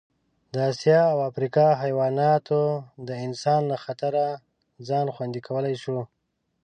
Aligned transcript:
د 0.53 0.55
اسیا 0.71 1.01
او 1.13 1.17
افریقا 1.29 1.67
حیواناتو 1.83 2.61
د 3.07 3.09
انسان 3.25 3.61
له 3.71 3.77
خطره 3.83 4.25
ځان 4.87 5.05
خوندي 5.15 5.41
کولی 5.47 5.75
شو. 5.83 5.97